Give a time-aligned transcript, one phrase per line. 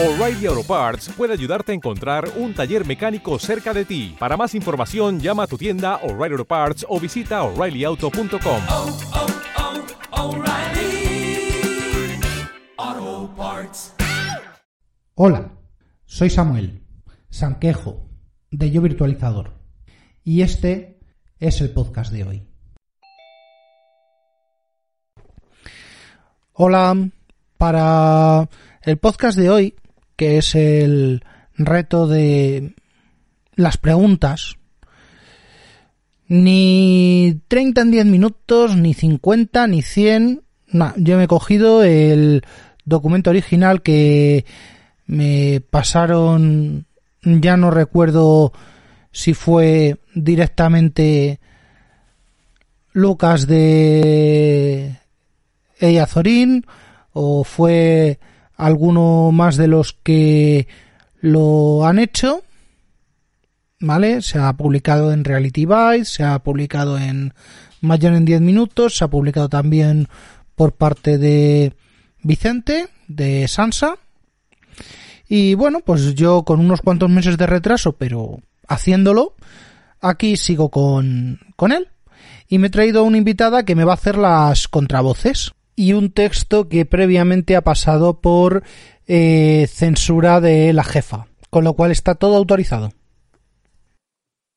[0.00, 4.14] O'Reilly Auto Parts puede ayudarte a encontrar un taller mecánico cerca de ti.
[4.16, 8.62] Para más información, llama a tu tienda O'Reilly Auto Parts o visita oreillyauto.com.
[8.68, 8.98] oh,
[12.78, 13.94] oh, Parts.
[15.14, 15.50] Hola,
[16.04, 16.84] soy Samuel,
[17.28, 18.08] Sanquejo,
[18.52, 19.54] de Yo Virtualizador,
[20.22, 21.00] y este
[21.40, 22.46] es el podcast de hoy.
[26.52, 27.10] Hola,
[27.56, 28.48] para
[28.82, 29.74] el podcast de hoy,
[30.18, 31.22] que es el
[31.56, 32.74] reto de
[33.54, 34.56] las preguntas,
[36.26, 40.42] ni 30 en 10 minutos, ni 50, ni 100,
[40.72, 42.42] no, yo me he cogido el
[42.84, 44.44] documento original que
[45.06, 46.86] me pasaron,
[47.22, 48.52] ya no recuerdo
[49.12, 51.38] si fue directamente
[52.92, 54.98] Lucas de
[55.78, 56.66] Eyazorín
[57.12, 58.18] o fue
[58.58, 60.68] alguno más de los que
[61.20, 62.42] lo han hecho.
[63.80, 64.20] ¿Vale?
[64.22, 67.32] Se ha publicado en Reality Bytes, se ha publicado en
[67.80, 70.08] Mayor en 10 minutos, se ha publicado también
[70.56, 71.74] por parte de
[72.22, 73.96] Vicente, de Sansa.
[75.28, 79.34] Y bueno, pues yo con unos cuantos meses de retraso, pero haciéndolo,
[80.00, 81.88] aquí sigo con, con él.
[82.48, 85.52] Y me he traído a una invitada que me va a hacer las contravoces.
[85.78, 88.64] Y un texto que previamente ha pasado por
[89.06, 91.28] eh, censura de la jefa.
[91.50, 92.90] Con lo cual está todo autorizado.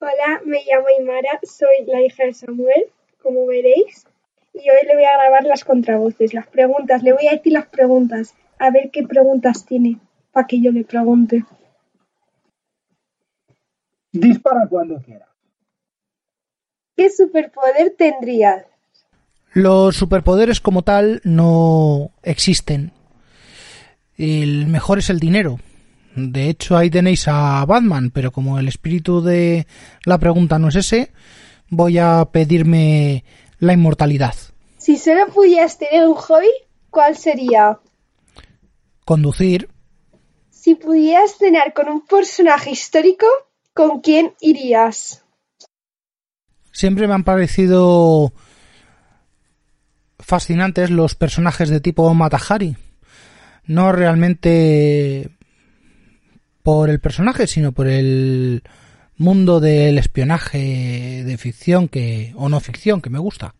[0.00, 2.86] Hola, me llamo Imara, soy la hija de Samuel,
[3.22, 4.04] como veréis,
[4.54, 7.68] y hoy le voy a grabar las contravoces, las preguntas, le voy a decir las
[7.68, 10.00] preguntas, a ver qué preguntas tiene,
[10.32, 11.44] para que yo le pregunte.
[14.10, 15.28] Dispara cuando quieras.
[16.96, 18.66] ¿Qué superpoder tendrías?
[19.54, 22.92] Los superpoderes como tal no existen.
[24.16, 25.60] El mejor es el dinero.
[26.16, 29.68] De hecho, ahí tenéis a Batman, pero como el espíritu de
[30.04, 31.12] la pregunta no es ese,
[31.68, 33.24] voy a pedirme
[33.60, 34.34] la inmortalidad.
[34.76, 36.50] Si solo pudieras tener un hobby,
[36.90, 37.78] ¿cuál sería?
[39.04, 39.68] Conducir.
[40.50, 43.26] Si pudieras cenar con un personaje histórico,
[43.72, 45.24] ¿con quién irías?
[46.72, 48.32] Siempre me han parecido
[50.24, 52.76] fascinantes los personajes de tipo Matahari.
[53.66, 55.30] No realmente
[56.62, 58.62] por el personaje, sino por el
[59.16, 63.54] mundo del espionaje de ficción que o no ficción que me gusta.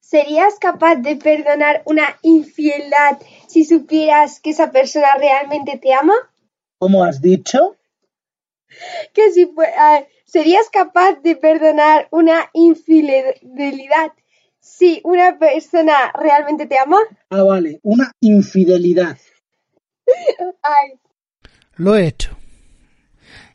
[0.00, 6.14] ¿Serías capaz de perdonar una infidelidad si supieras que esa persona realmente te ama?
[6.78, 7.76] ¿Cómo has dicho?
[9.12, 14.12] Que si ah, serías capaz de perdonar una infidelidad
[14.68, 16.98] si una persona realmente te ama?
[17.30, 19.16] Ah, vale, una infidelidad.
[20.62, 20.98] Ay,
[21.76, 22.36] Lo he hecho.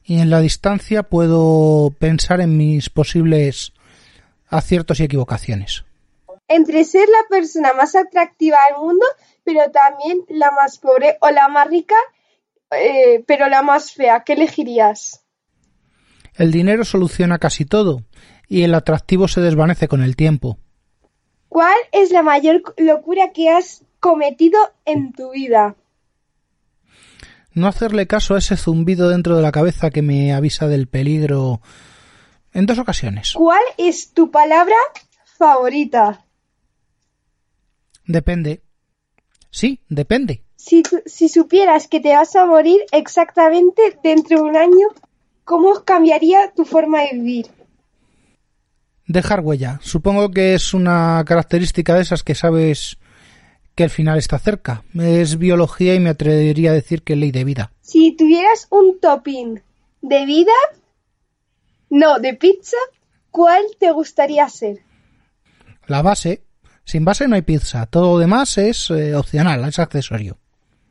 [0.04, 3.72] Y en la distancia puedo pensar en mis posibles
[4.48, 5.86] aciertos y equivocaciones.
[6.50, 9.06] entre ser la persona más atractiva del mundo,
[9.44, 11.96] pero también la más pobre o la más rica,
[12.72, 15.22] eh, pero la más fea, ¿qué elegirías?
[16.36, 18.04] El dinero soluciona casi todo
[18.48, 20.58] y el atractivo se desvanece con el tiempo.
[21.54, 25.76] ¿Cuál es la mayor locura que has cometido en tu vida?
[27.54, 31.62] No hacerle caso a ese zumbido dentro de la cabeza que me avisa del peligro
[32.54, 33.34] en dos ocasiones.
[33.36, 34.76] ¿Cuál es tu palabra
[35.26, 36.26] favorita?
[38.08, 38.64] Depende.
[39.52, 40.42] Sí, depende.
[40.56, 44.88] Si, si supieras que te vas a morir exactamente dentro de un año,
[45.44, 47.63] ¿cómo cambiaría tu forma de vivir?
[49.08, 49.80] Dejar huella.
[49.82, 52.98] Supongo que es una característica de esas que sabes
[53.76, 54.84] que el final está cerca.
[54.94, 57.72] Es biología y me atrevería a decir que ley de vida.
[57.82, 59.62] Si tuvieras un topping
[60.02, 60.54] de vida,
[61.90, 62.78] no, de pizza,
[63.32, 64.80] ¿cuál te gustaría ser?
[65.88, 66.44] La base.
[66.86, 67.86] Sin base no hay pizza.
[67.86, 70.38] Todo lo demás es eh, opcional, es accesorio.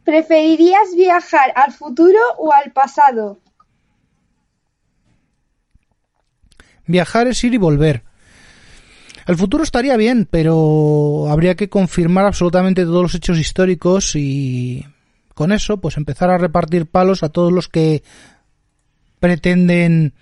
[0.04, 3.38] ¿Preferirías viajar al futuro o al pasado?
[6.86, 8.02] Viajar es ir y volver.
[9.26, 14.84] El futuro estaría bien, pero habría que confirmar absolutamente todos los hechos históricos y
[15.34, 18.02] con eso pues empezar a repartir palos a todos los que
[19.20, 20.14] pretenden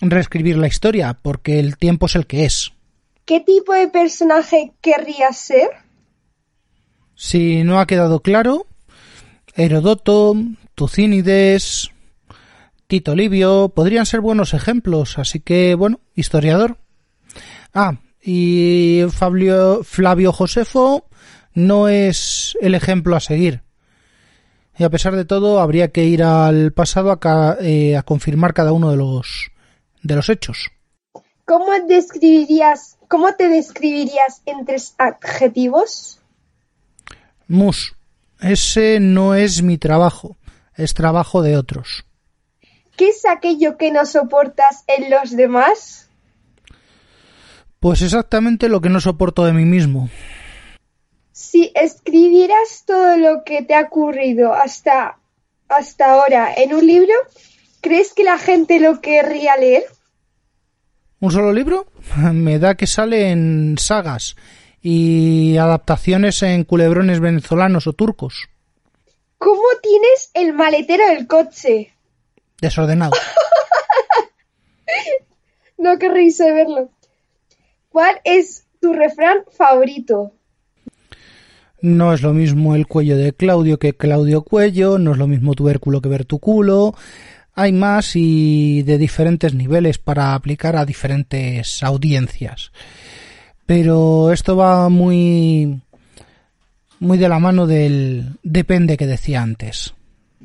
[0.00, 2.72] reescribir la historia, porque el tiempo es el que es.
[3.24, 5.68] ¿Qué tipo de personaje querrías ser?
[7.14, 8.66] Si no ha quedado claro,
[9.54, 10.36] Herodoto,
[10.76, 11.90] Tucínides,
[12.86, 16.78] Tito Livio podrían ser buenos ejemplos, así que bueno, historiador.
[17.74, 21.08] Ah, y Fabio, Flavio Josefo
[21.54, 23.62] no es el ejemplo a seguir.
[24.76, 28.54] Y a pesar de todo, habría que ir al pasado a, ca- eh, a confirmar
[28.54, 29.50] cada uno de los,
[30.02, 30.70] de los hechos.
[31.44, 36.20] ¿Cómo describirías, cómo te describirías en tres adjetivos?
[37.48, 37.96] Mus,
[38.40, 40.36] ese no es mi trabajo,
[40.76, 42.04] es trabajo de otros.
[42.96, 46.07] ¿Qué es aquello que no soportas en los demás?
[47.80, 50.10] Pues exactamente lo que no soporto de mí mismo.
[51.32, 55.18] Si escribieras todo lo que te ha ocurrido hasta,
[55.68, 57.12] hasta ahora en un libro,
[57.80, 59.84] ¿crees que la gente lo querría leer?
[61.20, 61.86] ¿Un solo libro?
[62.32, 64.34] Me da que sale en sagas
[64.82, 68.48] y adaptaciones en culebrones venezolanos o turcos.
[69.38, 71.92] ¿Cómo tienes el maletero del coche?
[72.60, 73.12] Desordenado.
[75.78, 76.90] No querréis saberlo.
[77.88, 80.32] ¿Cuál es tu refrán favorito?
[81.80, 85.54] No es lo mismo el cuello de Claudio que Claudio Cuello, no es lo mismo
[85.54, 86.94] tubérculo que ver tu culo.
[87.54, 92.72] Hay más y de diferentes niveles para aplicar a diferentes audiencias.
[93.66, 95.80] Pero esto va muy
[97.00, 99.94] muy de la mano del depende que decía antes.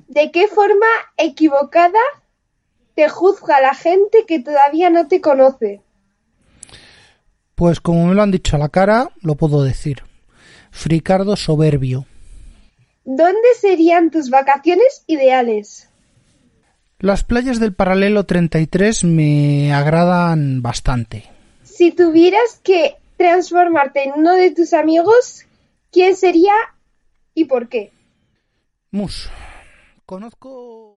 [0.07, 0.87] ¿De qué forma
[1.17, 1.99] equivocada
[2.95, 5.81] te juzga la gente que todavía no te conoce?
[7.55, 10.03] Pues como me lo han dicho a la cara, lo puedo decir.
[10.71, 12.05] Fricardo soberbio.
[13.05, 15.89] ¿Dónde serían tus vacaciones ideales?
[16.99, 21.25] Las playas del paralelo 33 me agradan bastante.
[21.63, 25.45] Si tuvieras que transformarte en uno de tus amigos,
[25.91, 26.53] ¿quién sería
[27.33, 27.91] y por qué?
[28.91, 29.29] Mus,
[30.05, 30.97] conozco...